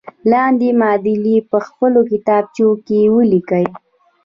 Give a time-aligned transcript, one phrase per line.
[0.31, 3.65] لاندې معادلې په خپلو کتابچو کې ولیکئ.